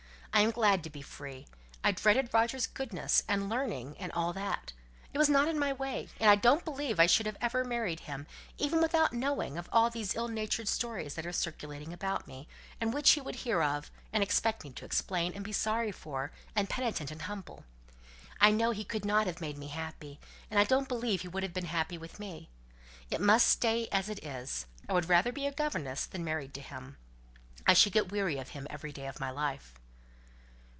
[0.33, 1.45] I'm glad to be free.
[1.83, 4.71] I dreaded Roger's goodness, and learning, and all that.
[5.13, 7.99] It was not in my way, and I don't believe I should have ever married
[7.99, 8.25] him,
[8.57, 12.47] even without knowing of all these ill natured stories that are circulating about me,
[12.79, 16.31] and which he would hear of, and expect me to explain, and be sorry for,
[16.55, 17.65] and penitent and humble.
[18.39, 20.17] I know he could not have made me happy,
[20.49, 22.49] and I don't believe he would have been happy with me.
[23.11, 24.65] It must stay as it is.
[24.87, 26.97] I would rather be a governess than married to him.
[27.67, 29.73] I should get weary of him every day of my life."